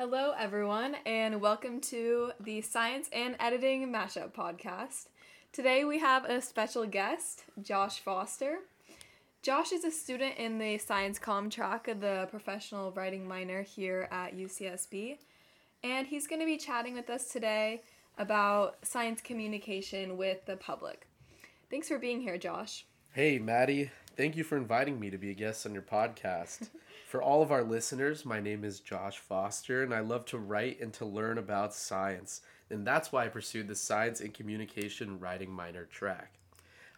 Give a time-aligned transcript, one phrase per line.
[0.00, 5.08] Hello, everyone, and welcome to the Science and Editing Mashup podcast.
[5.52, 8.60] Today we have a special guest, Josh Foster.
[9.42, 14.08] Josh is a student in the Science Com track of the professional writing minor here
[14.10, 15.18] at UCSB,
[15.84, 17.82] and he's going to be chatting with us today
[18.16, 21.06] about science communication with the public.
[21.70, 22.86] Thanks for being here, Josh.
[23.12, 23.90] Hey, Maddie.
[24.16, 26.70] Thank you for inviting me to be a guest on your podcast.
[27.10, 30.80] For all of our listeners, my name is Josh Foster, and I love to write
[30.80, 32.40] and to learn about science.
[32.70, 36.34] And that's why I pursued the Science and Communication Writing minor track.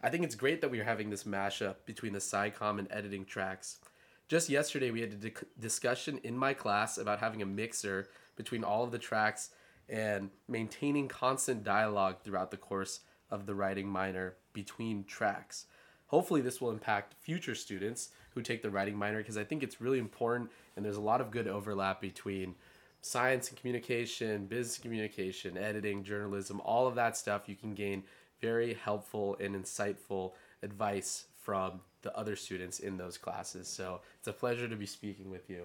[0.03, 3.25] I think it's great that we are having this mashup between the SciComm and editing
[3.25, 3.79] tracks.
[4.27, 8.63] Just yesterday, we had a di- discussion in my class about having a mixer between
[8.63, 9.49] all of the tracks
[9.89, 12.99] and maintaining constant dialogue throughout the course
[13.31, 15.65] of the writing minor between tracks.
[16.05, 19.81] Hopefully, this will impact future students who take the writing minor because I think it's
[19.81, 22.55] really important and there's a lot of good overlap between
[23.01, 27.47] science and communication, business communication, editing, journalism, all of that stuff.
[27.47, 28.03] You can gain
[28.41, 33.67] very helpful and insightful advice from the other students in those classes.
[33.67, 35.63] So it's a pleasure to be speaking with you.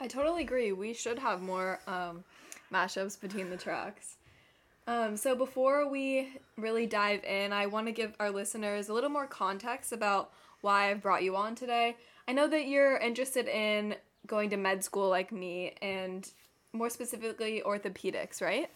[0.00, 0.72] I totally agree.
[0.72, 2.24] We should have more um,
[2.72, 4.16] mashups between the tracks.
[4.86, 9.10] Um, so before we really dive in, I want to give our listeners a little
[9.10, 10.32] more context about
[10.62, 11.96] why I've brought you on today.
[12.26, 13.96] I know that you're interested in
[14.26, 16.28] going to med school like me, and
[16.72, 18.70] more specifically orthopedics, right?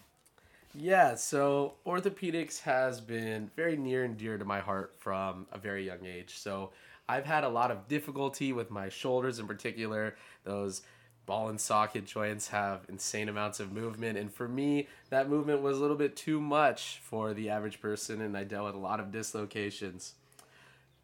[0.74, 5.86] Yeah, so orthopedics has been very near and dear to my heart from a very
[5.86, 6.36] young age.
[6.36, 6.70] So
[7.08, 10.16] I've had a lot of difficulty with my shoulders in particular.
[10.44, 10.82] Those
[11.24, 15.76] ball and socket joints have insane amounts of movement and for me that movement was
[15.76, 19.00] a little bit too much for the average person and I dealt with a lot
[19.00, 20.14] of dislocations.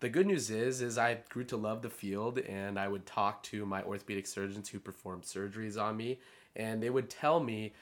[0.03, 3.41] The good news is is I grew to love the field and I would talk
[3.45, 6.19] to my orthopedic surgeons who performed surgeries on me
[6.56, 7.72] and they would tell me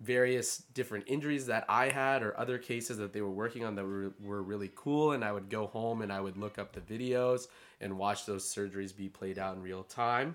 [0.00, 3.84] various different injuries that I had or other cases that they were working on that
[3.84, 5.12] were, were really cool.
[5.12, 7.46] And I would go home and I would look up the videos
[7.80, 10.34] and watch those surgeries be played out in real time.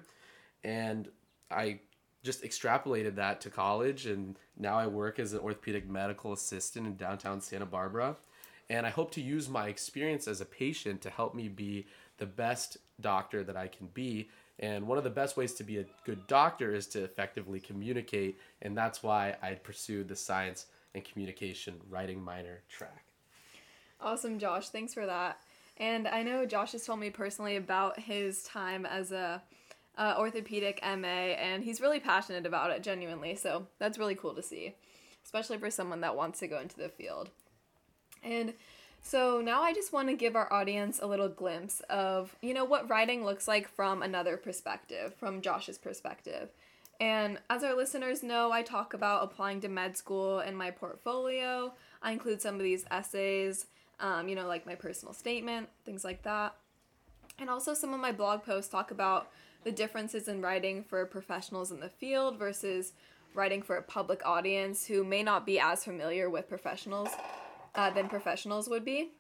[0.64, 1.10] And
[1.52, 1.82] I
[2.24, 4.06] just extrapolated that to college.
[4.06, 8.16] And now I work as an orthopedic medical assistant in downtown Santa Barbara.
[8.70, 11.86] And I hope to use my experience as a patient to help me be
[12.18, 14.30] the best doctor that I can be
[14.60, 18.40] and one of the best ways to be a good doctor is to effectively communicate.
[18.62, 23.06] And that's why I pursued the science and communication writing minor track.
[24.00, 24.70] Awesome, Josh.
[24.70, 25.40] Thanks for that.
[25.78, 29.42] And I know Josh has told me personally about his time as a
[29.98, 33.36] uh, orthopedic MA, and he's really passionate about it, genuinely.
[33.36, 34.76] So that's really cool to see,
[35.26, 37.32] especially for someone that wants to go into the field.
[38.24, 38.54] And
[39.02, 42.64] so now I just want to give our audience a little glimpse of, you know,
[42.64, 46.50] what writing looks like from another perspective, from Josh's perspective.
[47.02, 51.74] And as our listeners know, I talk about applying to med school in my portfolio.
[52.02, 53.66] I include some of these essays,
[54.00, 56.56] um, you know, like my personal statement, things like that.
[57.40, 59.30] And also, some of my blog posts talk about
[59.64, 62.94] the differences in writing for professionals in the field versus
[63.34, 67.10] writing for a public audience who may not be as familiar with professionals
[67.76, 69.12] uh, than professionals would be.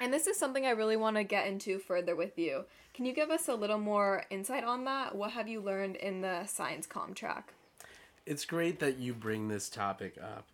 [0.00, 2.64] And this is something I really want to get into further with you.
[2.92, 5.14] Can you give us a little more insight on that?
[5.14, 7.52] What have you learned in the science com track?
[8.26, 10.46] It's great that you bring this topic up.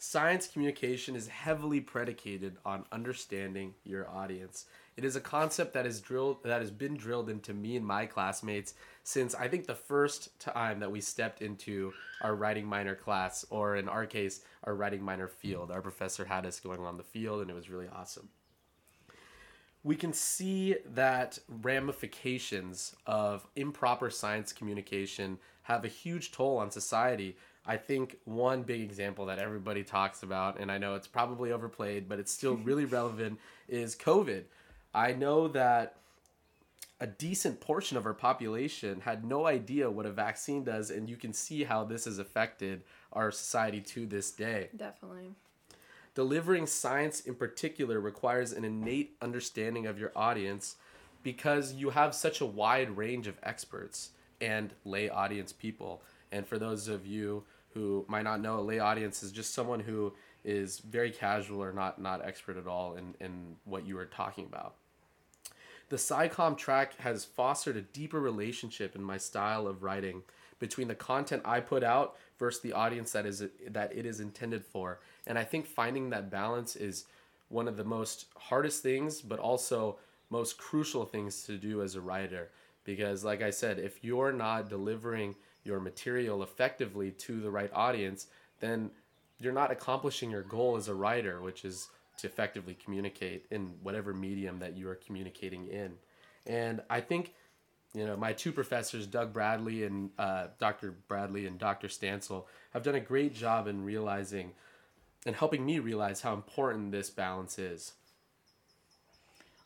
[0.00, 4.66] Science communication is heavily predicated on understanding your audience.
[4.96, 8.06] It is a concept that is drilled that has been drilled into me and my
[8.06, 13.44] classmates since I think the first time that we stepped into our writing minor class,
[13.50, 15.72] or in our case, our writing minor field.
[15.72, 18.28] Our professor had us going on the field, and it was really awesome.
[19.82, 27.36] We can see that ramifications of improper science communication have a huge toll on society.
[27.68, 32.08] I think one big example that everybody talks about, and I know it's probably overplayed,
[32.08, 34.44] but it's still really relevant, is COVID.
[34.94, 35.96] I know that
[36.98, 41.16] a decent portion of our population had no idea what a vaccine does, and you
[41.16, 42.82] can see how this has affected
[43.12, 44.70] our society to this day.
[44.74, 45.34] Definitely.
[46.14, 50.76] Delivering science in particular requires an innate understanding of your audience
[51.22, 54.10] because you have such a wide range of experts
[54.40, 56.02] and lay audience people.
[56.32, 57.44] And for those of you
[57.78, 60.12] who might not know, a lay audience is just someone who
[60.44, 64.46] is very casual or not not expert at all in, in what you are talking
[64.46, 64.74] about.
[65.88, 70.22] The SciComm track has fostered a deeper relationship in my style of writing
[70.58, 74.64] between the content I put out versus the audience that is that it is intended
[74.64, 74.98] for.
[75.26, 77.04] And I think finding that balance is
[77.48, 79.98] one of the most hardest things, but also
[80.30, 82.50] most crucial things to do as a writer.
[82.84, 85.36] Because, like I said, if you're not delivering
[85.68, 88.26] your material effectively to the right audience,
[88.58, 88.90] then
[89.38, 94.12] you're not accomplishing your goal as a writer, which is to effectively communicate in whatever
[94.12, 95.92] medium that you are communicating in.
[96.46, 97.34] And I think,
[97.94, 100.94] you know, my two professors, Doug Bradley and uh, Dr.
[101.06, 101.86] Bradley and Dr.
[101.88, 104.52] Stansel, have done a great job in realizing
[105.26, 107.92] and helping me realize how important this balance is.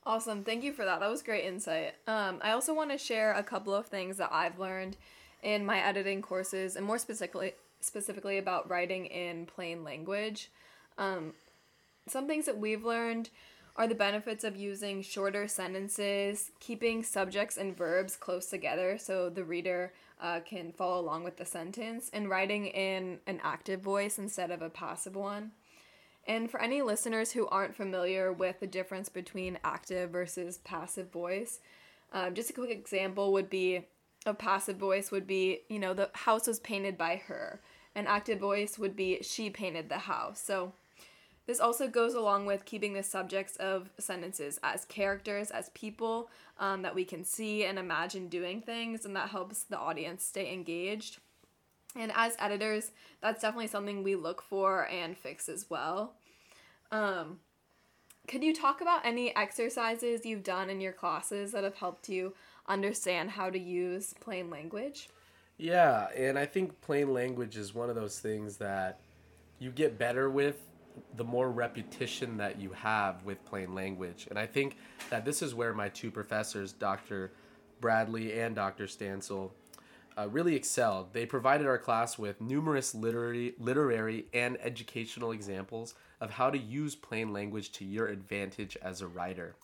[0.05, 0.43] Awesome.
[0.43, 0.99] Thank you for that.
[1.01, 1.95] That was great insight.
[2.09, 4.97] Um, I also want to share a couple of things that I've learned
[5.43, 10.51] in my editing courses and more specifically specifically about writing in plain language.
[10.99, 11.33] Um,
[12.07, 13.31] some things that we've learned
[13.75, 19.45] are the benefits of using shorter sentences, keeping subjects and verbs close together so the
[19.45, 24.51] reader uh, can follow along with the sentence, and writing in an active voice instead
[24.51, 25.51] of a passive one.
[26.27, 31.59] And for any listeners who aren't familiar with the difference between active versus passive voice,
[32.13, 33.87] um, just a quick example would be
[34.25, 37.61] a passive voice would be, you know, the house was painted by her.
[37.95, 40.41] An active voice would be she painted the house.
[40.41, 40.73] So
[41.47, 46.83] this also goes along with keeping the subjects of sentences as characters, as people um,
[46.83, 51.19] that we can see and imagine doing things, and that helps the audience stay engaged.
[51.97, 56.15] And as editors, that's definitely something we look for and fix as well.
[56.91, 57.41] Um,
[58.29, 62.35] could you talk about any exercises you've done in your classes that have helped you
[62.73, 65.09] understand how to use plain language?
[65.59, 69.01] Yeah, and I think plain language is one of those things that
[69.59, 70.59] you get better with
[71.17, 74.27] the more repetition that you have with plain language.
[74.29, 74.77] And I think
[75.11, 77.33] that this is where my two professors, Dr.
[77.81, 78.87] Bradley and Dr.
[78.87, 79.53] Stansel,
[80.19, 81.13] uh, really excelled.
[81.13, 86.95] They provided our class with numerous literary, literary and educational examples of how to use
[86.95, 89.55] plain language to your advantage as a writer.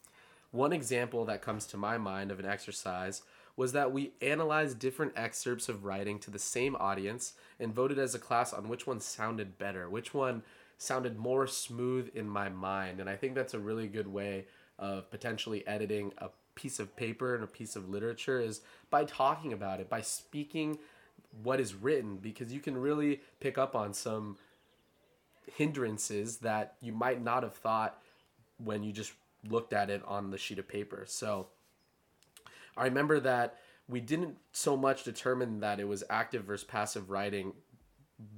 [0.50, 3.23] One example that comes to my mind of an exercise
[3.56, 8.15] was that we analyzed different excerpts of writing to the same audience and voted as
[8.15, 10.43] a class on which one sounded better, which one
[10.79, 13.00] sounded more smooth in my mind.
[13.00, 14.47] And I think that's a really good way
[14.79, 18.61] of potentially editing a piece of paper and a piece of literature is
[18.91, 20.79] by talking about it, by speaking
[21.43, 24.37] what is written, because you can really pick up on some
[25.56, 28.00] hindrances that you might not have thought
[28.62, 29.12] when you just
[29.49, 31.05] looked at it on the sheet of paper.
[31.06, 31.49] So
[32.76, 33.56] I remember that
[33.88, 37.52] we didn't so much determine that it was active versus passive writing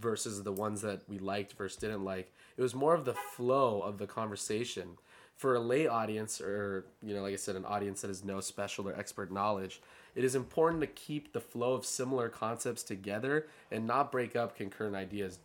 [0.00, 2.32] versus the ones that we liked versus didn't like.
[2.56, 4.98] It was more of the flow of the conversation.
[5.36, 8.40] For a lay audience, or, you know, like I said, an audience that has no
[8.40, 9.80] special or expert knowledge,
[10.14, 14.54] it is important to keep the flow of similar concepts together and not break up
[14.54, 15.38] concurrent ideas.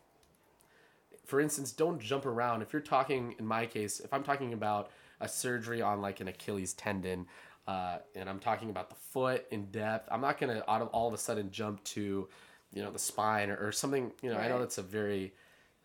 [1.25, 2.61] For instance, don't jump around.
[2.61, 6.27] If you're talking, in my case, if I'm talking about a surgery on like an
[6.27, 7.27] Achilles tendon,
[7.67, 11.17] uh, and I'm talking about the foot in depth, I'm not gonna all of a
[11.17, 12.27] sudden jump to
[12.75, 14.45] you know the spine or, or something you know right.
[14.45, 15.33] i know that's a very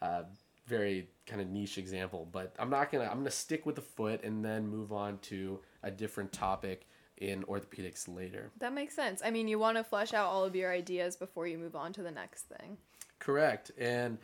[0.03, 0.23] uh,
[0.67, 4.23] very kind of niche example but i'm not gonna i'm gonna stick with the foot
[4.25, 6.87] and then move on to a different topic
[7.21, 8.51] in orthopedics later.
[8.61, 9.21] That makes sense.
[9.23, 11.93] I mean you want to flesh out all of your ideas before you move on
[11.95, 12.79] to the next thing.
[13.19, 14.19] Correct and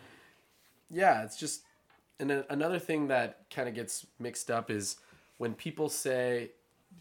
[0.90, 1.62] yeah it's just
[2.18, 4.96] and then another thing that kind of gets mixed up is
[5.38, 6.50] when people say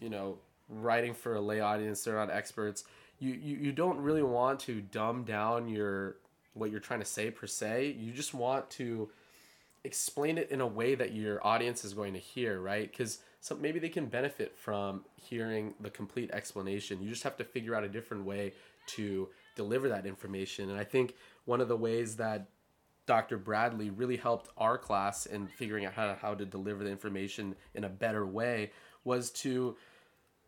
[0.00, 2.84] you know writing for a lay audience they're not experts
[3.18, 6.16] you, you you don't really want to dumb down your
[6.56, 7.96] what you're trying to say per se.
[7.98, 9.10] You just want to
[9.84, 12.90] explain it in a way that your audience is going to hear, right?
[12.90, 17.02] Because some maybe they can benefit from hearing the complete explanation.
[17.02, 18.52] You just have to figure out a different way
[18.88, 20.70] to deliver that information.
[20.70, 22.46] And I think one of the ways that
[23.06, 23.38] Dr.
[23.38, 27.54] Bradley really helped our class in figuring out how to, how to deliver the information
[27.74, 28.72] in a better way
[29.04, 29.76] was to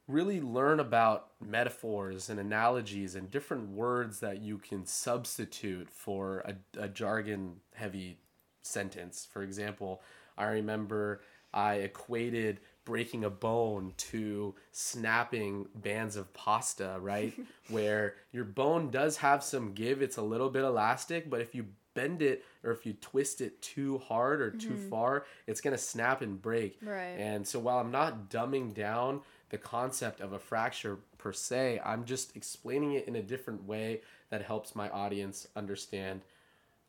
[0.09, 6.85] really learn about metaphors and analogies and different words that you can substitute for a,
[6.85, 8.19] a jargon heavy
[8.63, 9.29] sentence.
[9.31, 10.03] For example,
[10.37, 11.21] I remember
[11.53, 17.33] I equated breaking a bone to snapping bands of pasta, right?
[17.69, 21.67] Where your bone does have some give, it's a little bit elastic, but if you
[21.95, 24.89] bend it or if you twist it too hard or too mm-hmm.
[24.89, 26.79] far, it's going to snap and break.
[26.83, 27.17] Right.
[27.19, 31.81] And so while I'm not dumbing down the concept of a fracture per se.
[31.85, 36.23] I'm just explaining it in a different way that helps my audience understand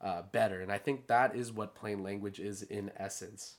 [0.01, 0.61] uh, better.
[0.61, 3.55] And I think that is what plain language is in essence.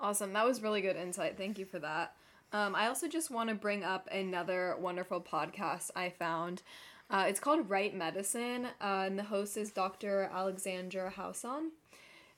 [0.00, 0.32] Awesome.
[0.32, 1.36] That was really good insight.
[1.36, 2.14] Thank you for that.
[2.52, 6.62] Um, I also just want to bring up another wonderful podcast I found.
[7.10, 10.30] Uh, it's called Write Medicine, uh, and the host is Dr.
[10.32, 11.72] Alexandra Howson.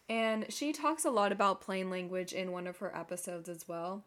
[0.08, 4.02] And she talks a lot about plain language in one of her episodes as well.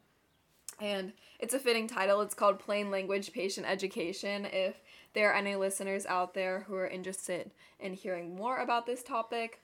[0.81, 2.21] And it's a fitting title.
[2.21, 4.45] It's called Plain Language Patient Education.
[4.45, 4.81] If
[5.13, 9.61] there are any listeners out there who are interested in hearing more about this topic.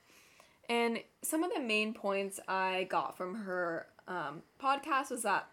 [0.70, 5.48] And some of the main points I got from her um, podcast was that,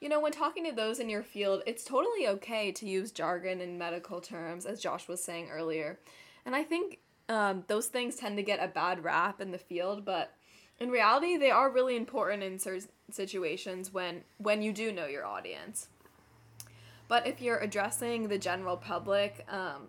[0.00, 3.60] you know, when talking to those in your field, it's totally okay to use jargon
[3.60, 5.98] and medical terms, as Josh was saying earlier.
[6.46, 10.06] And I think um, those things tend to get a bad rap in the field,
[10.06, 10.32] but
[10.80, 15.26] in reality, they are really important in certain situations when when you do know your
[15.26, 15.88] audience.
[17.06, 19.88] But if you're addressing the general public, um,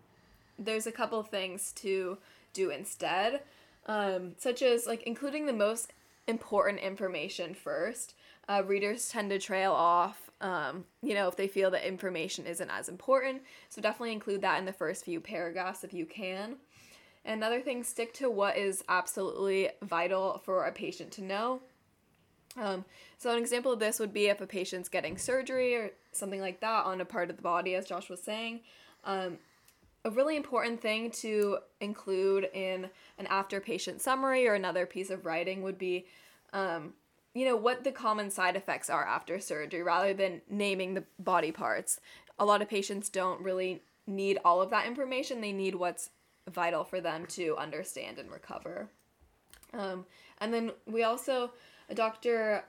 [0.60, 2.17] there's a couple things to
[2.53, 3.41] do instead,
[3.86, 5.94] um, such as like including the most
[6.27, 8.15] important information first.
[8.48, 12.70] Uh, readers tend to trail off, um, you know, if they feel that information isn't
[12.70, 13.42] as important.
[13.70, 16.58] So definitely include that in the first few paragraphs if you can.
[17.25, 21.62] Another thing, stick to what is absolutely vital for a patient to know.
[22.56, 22.86] Um,
[23.18, 26.60] so an example of this would be if a patient's getting surgery or something like
[26.62, 28.62] that on a part of the body, as Josh was saying.
[29.04, 29.39] Um,
[30.05, 35.25] a really important thing to include in an after patient summary or another piece of
[35.25, 36.05] writing would be,
[36.53, 36.93] um,
[37.33, 41.51] you know, what the common side effects are after surgery rather than naming the body
[41.51, 42.00] parts.
[42.38, 46.12] A lot of patients don't really need all of that information, they need what's
[46.47, 48.88] vital for them to understand and recover.
[49.74, 50.05] Um,
[50.39, 51.50] and then we also,
[51.89, 52.63] a Dr.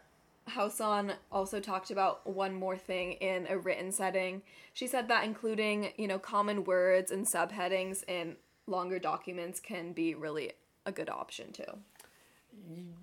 [0.47, 4.43] Howson also talked about one more thing in a written setting.
[4.73, 8.37] She said that including, you know, common words and subheadings in
[8.67, 10.53] longer documents can be really
[10.85, 11.65] a good option too.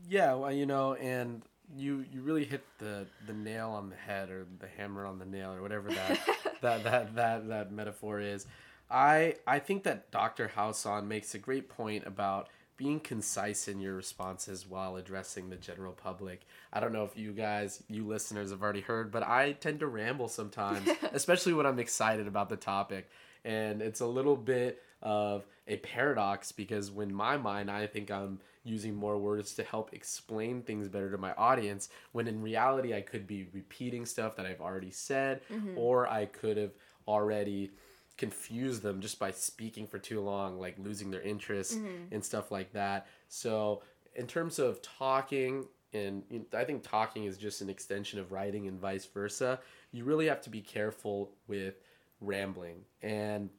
[0.07, 1.43] Yeah, well, you know, and
[1.75, 5.25] you you really hit the the nail on the head or the hammer on the
[5.25, 6.19] nail or whatever that
[6.62, 8.45] that, that that that metaphor is.
[8.89, 10.50] I I think that Dr.
[10.50, 12.50] Howson makes a great point about
[12.83, 16.45] being concise in your responses while addressing the general public.
[16.73, 19.87] I don't know if you guys, you listeners, have already heard, but I tend to
[19.87, 23.09] ramble sometimes, especially when I'm excited about the topic.
[23.45, 28.39] And it's a little bit of a paradox because when my mind, I think I'm
[28.65, 33.01] using more words to help explain things better to my audience, when in reality, I
[33.01, 35.77] could be repeating stuff that I've already said, mm-hmm.
[35.77, 36.71] or I could have
[37.07, 37.71] already
[38.17, 42.13] confuse them just by speaking for too long, like losing their interest mm-hmm.
[42.13, 43.08] and stuff like that.
[43.27, 43.82] So,
[44.15, 48.32] in terms of talking, and you know, I think talking is just an extension of
[48.32, 49.60] writing and vice versa,
[49.91, 51.75] you really have to be careful with
[52.22, 52.82] rambling.
[53.01, 53.50] And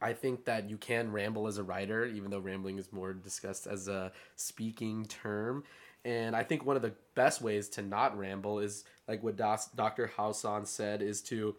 [0.00, 3.66] I think that you can ramble as a writer, even though rambling is more discussed
[3.66, 5.64] as a speaking term.
[6.04, 10.10] And I think one of the best ways to not ramble is like what Dr.
[10.16, 11.56] Howson said is to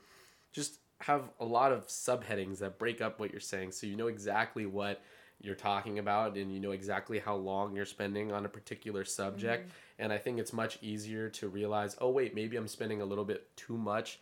[0.52, 3.72] just have a lot of subheadings that break up what you're saying.
[3.72, 5.02] So you know exactly what
[5.42, 9.68] you're talking about and you know exactly how long you're spending on a particular subject.
[9.68, 10.04] Mm-hmm.
[10.04, 13.26] and i think it's much easier to realize oh wait maybe i'm spending a little
[13.26, 14.20] bit too much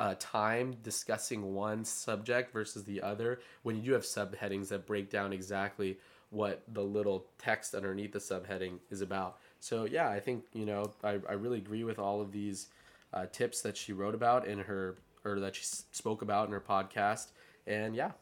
[0.00, 5.10] uh, time discussing one subject versus the other when you do have subheadings that break
[5.10, 5.98] down exactly
[6.30, 9.36] what the little text underneath the subheading is about.
[9.60, 12.68] So yeah i think you know i, I really agree with all of these
[13.12, 16.60] uh, tips that she wrote about in her or that she spoke about in her
[16.60, 17.28] podcast.
[17.66, 18.12] And yeah.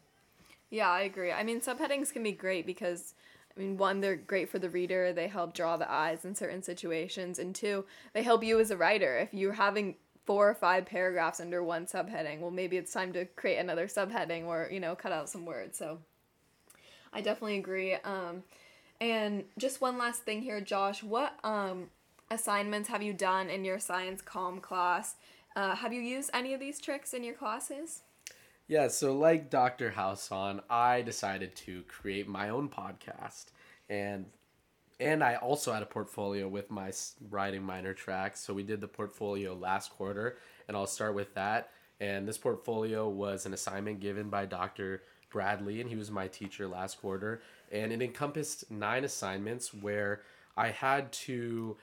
[0.71, 1.33] Yeah, I agree.
[1.33, 3.15] I mean, subheadings can be great because,
[3.55, 5.13] I mean, one, they're great for the reader.
[5.13, 7.39] They help draw the eyes in certain situations.
[7.39, 9.19] And two, they help you as a writer.
[9.19, 13.27] If you're having four or five paragraphs under one subheading, well, maybe it's time to
[13.27, 15.77] create another subheading or, you know, cut out some words.
[15.77, 15.99] So
[17.13, 17.95] I definitely agree.
[17.95, 18.45] Um,
[19.01, 21.03] and just one last thing here, Josh.
[21.03, 21.89] What um,
[22.31, 25.17] assignments have you done in your science comm class?
[25.55, 28.03] Uh, have you used any of these tricks in your classes?
[28.69, 29.91] Yeah, so like Dr.
[29.91, 33.47] Howson, I decided to create my own podcast,
[33.91, 34.27] and
[35.01, 36.93] and I also had a portfolio with my
[37.29, 38.41] writing minor tracks.
[38.41, 41.71] So we did the portfolio last quarter, and I'll start with that.
[42.01, 45.03] And this portfolio was an assignment given by Dr.
[45.29, 47.43] Bradley, and he was my teacher last quarter,
[47.73, 50.23] and it encompassed nine assignments where
[50.57, 51.77] I had to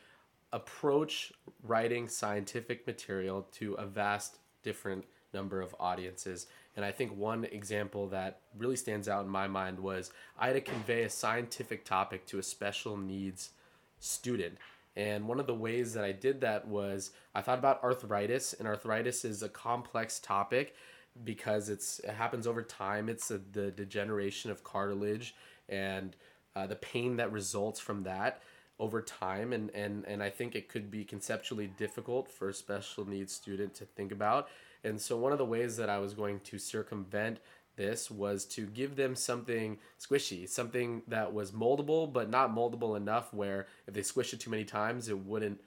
[0.51, 1.31] approach
[1.63, 6.47] writing scientific material to a vast different number of audiences.
[6.75, 10.53] And I think one example that really stands out in my mind was I had
[10.53, 13.51] to convey a scientific topic to a special needs
[13.99, 14.57] student.
[14.95, 18.67] And one of the ways that I did that was I thought about arthritis, and
[18.67, 20.75] arthritis is a complex topic
[21.23, 23.07] because it's it happens over time.
[23.07, 25.35] It's a, the degeneration of cartilage
[25.67, 26.15] and
[26.55, 28.41] uh, the pain that results from that
[28.79, 33.07] over time and, and, and I think it could be conceptually difficult for a special
[33.07, 34.47] needs student to think about.
[34.83, 37.39] And so one of the ways that I was going to circumvent
[37.75, 43.33] this was to give them something squishy, something that was moldable but not moldable enough
[43.33, 45.59] where if they squish it too many times it wouldn't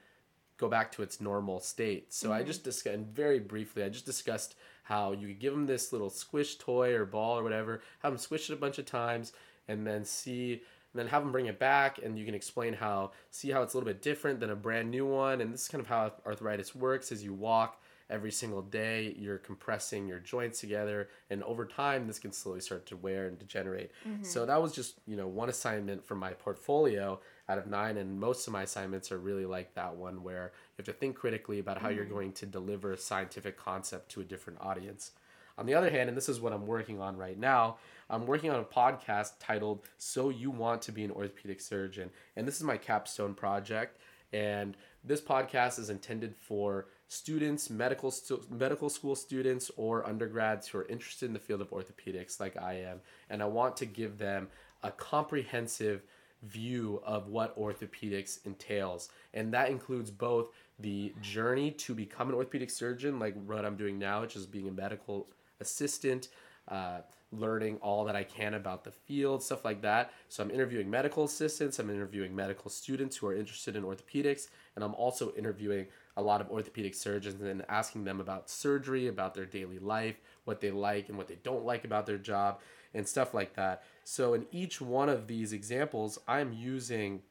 [0.57, 2.13] go back to its normal state.
[2.13, 2.37] So mm-hmm.
[2.37, 6.09] I just discussed very briefly I just discussed how you could give them this little
[6.09, 9.33] squish toy or ball or whatever, have them squish it a bunch of times,
[9.67, 10.61] and then see
[10.93, 13.77] then have them bring it back and you can explain how see how it's a
[13.77, 16.75] little bit different than a brand new one and this is kind of how arthritis
[16.75, 22.05] works as you walk every single day you're compressing your joints together and over time
[22.05, 24.23] this can slowly start to wear and degenerate mm-hmm.
[24.23, 27.19] so that was just you know one assignment from my portfolio
[27.49, 30.75] out of nine and most of my assignments are really like that one where you
[30.77, 31.97] have to think critically about how mm-hmm.
[31.97, 35.11] you're going to deliver a scientific concept to a different audience
[35.57, 37.77] on the other hand and this is what i'm working on right now
[38.09, 42.11] I'm working on a podcast titled So You Want to Be an Orthopedic Surgeon.
[42.35, 43.97] And this is my capstone project.
[44.31, 50.79] And this podcast is intended for students, medical stu- medical school students, or undergrads who
[50.79, 52.99] are interested in the field of orthopedics, like I am.
[53.29, 54.47] And I want to give them
[54.81, 56.03] a comprehensive
[56.43, 59.09] view of what orthopedics entails.
[59.33, 63.97] And that includes both the journey to become an orthopedic surgeon, like what I'm doing
[63.97, 65.27] now, which is being a medical
[65.63, 66.27] assistant,
[66.67, 66.99] uh,
[67.31, 70.11] learning all that I can about the field, stuff like that.
[70.29, 74.83] So I'm interviewing medical assistants, I'm interviewing medical students who are interested in orthopedics, and
[74.83, 79.45] I'm also interviewing a lot of orthopedic surgeons and asking them about surgery, about their
[79.45, 82.59] daily life, what they like and what they don't like about their job,
[82.93, 83.83] and stuff like that.
[84.03, 87.23] So in each one of these examples, I'm using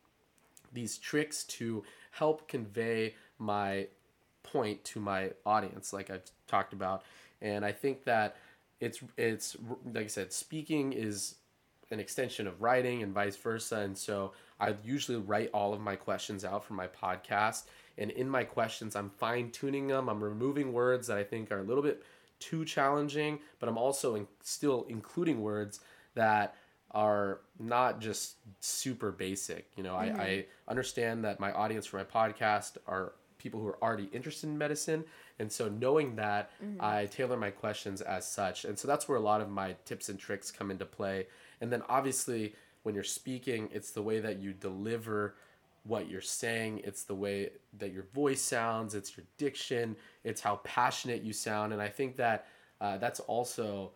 [0.73, 3.87] these tricks to help convey my
[4.43, 7.05] point to my audience, like I've talked about.
[7.43, 8.37] And I think that
[8.81, 9.57] it's it's
[9.93, 11.37] like I said, speaking is
[11.91, 13.81] an extension of writing and vice versa.
[13.81, 17.65] And so I usually write all of my questions out for my podcast.
[17.99, 20.09] And in my questions, I'm fine tuning them.
[20.09, 22.03] I'm removing words that I think are a little bit
[22.39, 25.81] too challenging, but I'm also in, still including words
[26.15, 26.57] that
[26.91, 29.67] are not just super basic.
[29.77, 30.21] You know, mm-hmm.
[30.21, 34.49] I, I understand that my audience for my podcast are people who are already interested
[34.49, 35.05] in medicine.
[35.39, 36.81] And so knowing that, mm-hmm.
[36.81, 38.65] I tailor my questions as such.
[38.65, 41.27] And so that's where a lot of my tips and tricks come into play.
[41.61, 45.35] And then obviously, when you're speaking, it's the way that you deliver
[45.85, 50.57] what you're saying, it's the way that your voice sounds, it's your diction, it's how
[50.63, 51.73] passionate you sound.
[51.73, 52.47] And I think that
[52.81, 53.93] uh, that's also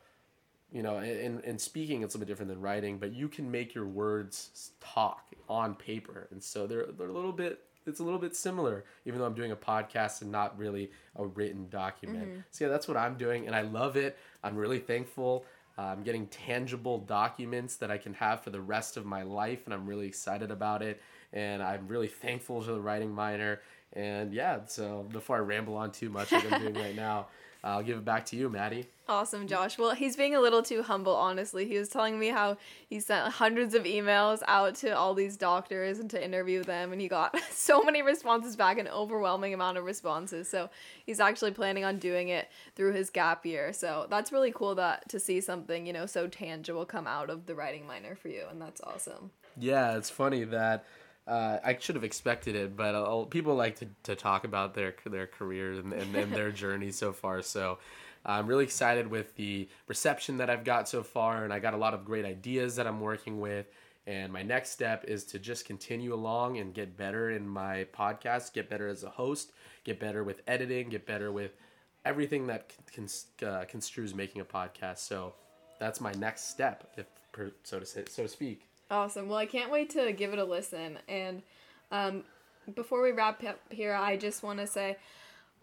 [0.72, 3.74] you know in, in speaking it's a bit different than writing but you can make
[3.74, 8.18] your words talk on paper and so they're, they're a little bit it's a little
[8.18, 12.28] bit similar, even though I'm doing a podcast and not really a written document.
[12.28, 12.40] Mm-hmm.
[12.50, 14.18] So yeah, that's what I'm doing, and I love it.
[14.42, 15.44] I'm really thankful.
[15.78, 19.66] Uh, I'm getting tangible documents that I can have for the rest of my life,
[19.66, 21.00] and I'm really excited about it.
[21.32, 23.60] And I'm really thankful to the writing minor.
[23.92, 27.28] And yeah, so before I ramble on too much, like I'm doing right now,
[27.66, 28.86] I'll give it back to you, Maddie.
[29.08, 29.76] Awesome, Josh.
[29.76, 31.66] Well, he's being a little too humble, honestly.
[31.66, 35.98] He was telling me how he sent hundreds of emails out to all these doctors
[35.98, 39.84] and to interview them, and he got so many responses back, an overwhelming amount of
[39.84, 40.48] responses.
[40.48, 40.70] So
[41.04, 43.72] he's actually planning on doing it through his gap year.
[43.72, 47.46] So that's really cool that to see something, you know, so tangible come out of
[47.46, 49.32] the writing minor for you, and that's awesome.
[49.56, 50.84] Yeah, it's funny that
[51.26, 54.94] uh, I should have expected it, but uh, people like to, to talk about their
[55.04, 57.42] their careers and, and, and their journey so far.
[57.42, 57.78] So
[58.24, 61.76] I'm really excited with the reception that I've got so far, and I got a
[61.76, 63.66] lot of great ideas that I'm working with.
[64.08, 68.52] And my next step is to just continue along and get better in my podcast,
[68.52, 69.50] get better as a host,
[69.82, 71.52] get better with editing, get better with
[72.04, 72.72] everything that
[73.42, 74.98] uh, construes making a podcast.
[74.98, 75.34] So
[75.80, 78.68] that's my next step, if per, so to say, so to speak.
[78.90, 79.28] Awesome.
[79.28, 80.98] Well, I can't wait to give it a listen.
[81.08, 81.42] And
[81.90, 82.24] um,
[82.74, 84.96] before we wrap up here, I just want to say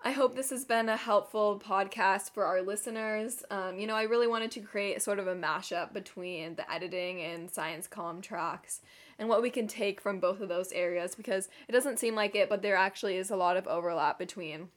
[0.06, 3.42] I hope this has been a helpful podcast for our listeners.
[3.50, 7.22] Um, you know, I really wanted to create sort of a mashup between the editing
[7.22, 8.82] and science comm tracks
[9.18, 12.36] and what we can take from both of those areas because it doesn't seem like
[12.36, 14.68] it, but there actually is a lot of overlap between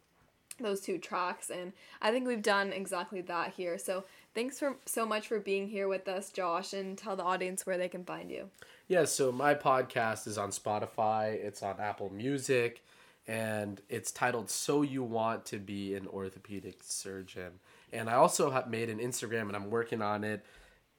[0.60, 3.78] those two tracks and I think we've done exactly that here.
[3.78, 4.04] So
[4.36, 7.78] thanks for so much for being here with us, Josh, and tell the audience where
[7.78, 8.50] they can find you.
[8.86, 12.84] Yeah, so my podcast is on Spotify, it's on Apple Music,
[13.26, 17.52] and it's titled So You Want to Be an Orthopedic Surgeon.
[17.92, 20.44] And I also have made an Instagram and I'm working on it.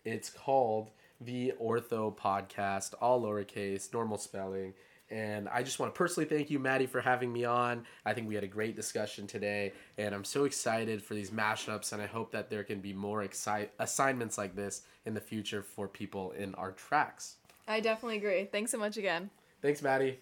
[0.03, 0.89] It's called
[1.21, 4.73] The Ortho Podcast, all lowercase, normal spelling
[5.09, 7.85] and I just want to personally thank you, Maddie, for having me on.
[8.05, 11.93] I think we had a great discussion today, and I'm so excited for these mashups,
[11.93, 15.63] and I hope that there can be more excite- assignments like this in the future
[15.63, 17.35] for people in our tracks.
[17.67, 18.45] I definitely agree.
[18.45, 19.29] Thanks so much again.
[19.61, 20.19] Thanks, Maddie.